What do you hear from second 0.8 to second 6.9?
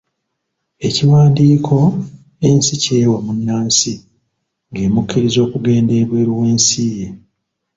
Ekiwandiiko ensi ky'ewa munnansi ng'emukkiriza okugenda ebweru w'ensi